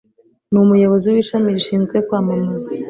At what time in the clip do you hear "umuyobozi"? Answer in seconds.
0.65-1.07